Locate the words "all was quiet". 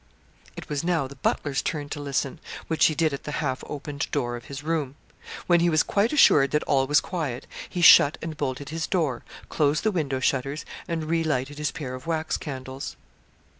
6.63-7.45